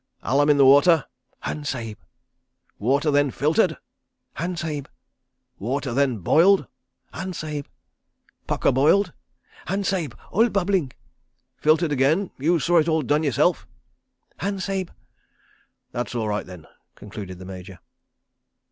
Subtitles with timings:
[0.23, 1.05] "Alum in the water?"
[1.41, 1.99] "Han, Sahib."
[2.79, 3.77] "Water then filtered?"
[4.33, 4.89] "Han, Sahib."
[5.59, 6.65] "Water then boiled?"
[7.13, 7.67] "Han, Sahib."
[8.47, 9.13] "Pukka boiled?"
[9.67, 10.91] "Han, Sahib, all bubbling."
[11.55, 12.31] "Filtered again?
[12.39, 13.67] You saw it all done yourself?"
[14.37, 14.91] "Han, Sahib."
[15.91, 16.65] "That's all right, then,"
[16.95, 17.77] concluded the Major.